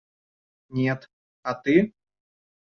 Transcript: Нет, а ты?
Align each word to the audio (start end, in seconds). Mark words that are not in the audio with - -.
Нет, 0.79 1.07
а 1.43 1.53
ты? 1.53 1.93